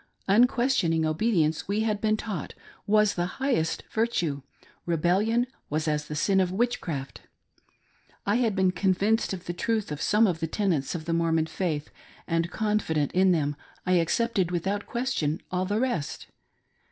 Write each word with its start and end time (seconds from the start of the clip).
Unquestioning 0.27 1.05
obedience, 1.05 1.67
we 1.67 1.81
had 1.81 2.01
been 2.01 2.17
taught, 2.17 2.55
was 2.87 3.13
the 3.13 3.27
highest 3.37 3.83
virtue; 3.91 4.41
rebellion 4.87 5.45
was 5.69 5.87
as 5.87 6.07
the 6.07 6.15
sin 6.15 6.39
of 6.39 6.51
witchcraft. 6.51 7.21
L 8.25 8.35
had, 8.35 8.55
been 8.55 8.71
convinced 8.71 9.31
of 9.31 9.45
the 9.45 9.53
truth 9.53 9.91
of 9.91 10.01
some 10.01 10.25
of 10.25 10.39
the 10.39 10.47
tenets 10.47 10.95
of 10.95 11.05
the 11.05 11.13
Mormon 11.13 11.45
faith, 11.45 11.91
and 12.25 12.49
confident 12.49 13.11
in 13.11 13.31
them, 13.31 13.55
I 13.85 13.91
accepted 14.01 14.49
without 14.49 14.87
question 14.87 15.39
all 15.51 15.65
the 15.65 15.79
rest. 15.79 16.25